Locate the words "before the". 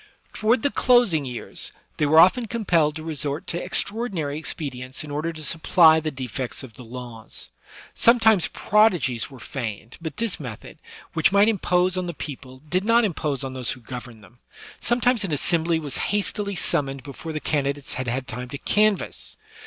17.03-17.39